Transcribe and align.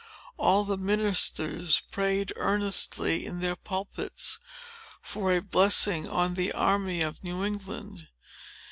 All 0.37 0.63
the 0.63 0.79
ministers 0.79 1.81
prayed 1.91 2.33
earnestly, 2.35 3.23
in 3.23 3.39
their 3.39 3.55
pulpits, 3.55 4.39
for 4.99 5.31
a 5.31 5.43
blessing 5.43 6.09
on 6.09 6.33
the 6.33 6.51
army 6.53 7.03
of 7.03 7.23
New 7.23 7.45
England. 7.45 8.07